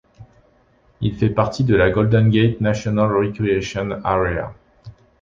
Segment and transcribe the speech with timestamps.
[1.01, 4.51] Il fait partie de la Golden Gate National Recreation Area.